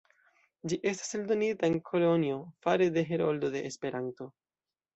[0.71, 4.33] Ĝi estas eldonita en Kolonjo fare de Heroldo de Esperanto.